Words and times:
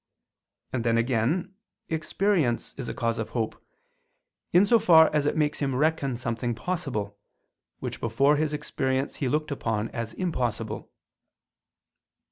And 0.73 0.83
then 0.83 0.97
again 0.97 1.53
experience 1.87 2.73
is 2.75 2.89
a 2.89 2.93
cause 2.95 3.19
of 3.19 3.29
hope, 3.37 3.63
in 4.51 4.65
so 4.65 4.79
far 4.79 5.13
as 5.13 5.27
it 5.27 5.37
makes 5.37 5.59
him 5.59 5.75
reckon 5.75 6.17
something 6.17 6.55
possible, 6.55 7.19
which 7.77 7.99
before 7.99 8.35
his 8.35 8.51
experience 8.51 9.17
he 9.17 9.29
looked 9.29 9.51
upon 9.51 9.89
as 9.89 10.13
impossible. 10.13 10.89